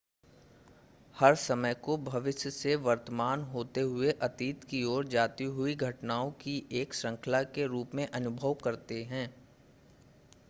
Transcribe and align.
हम 1.15 1.33
समय 1.35 1.73
को 1.83 1.97
भविष्य 1.97 2.51
से 2.51 2.75
वर्तमान 2.77 3.41
होते 3.47 3.81
हुए 3.81 4.11
अतीत 4.21 4.63
की 4.63 4.83
ओर 4.83 5.07
जाती 5.07 5.43
हुई 5.57 5.75
घटनाओं 5.75 6.31
की 6.41 6.57
एक 6.71 6.93
श्रृंखला 6.93 7.43
के 7.43 7.67
रूप 7.67 7.95
में 7.95 8.07
अनुभव 8.07 8.53
करते 8.63 9.03
हैं 9.03 9.27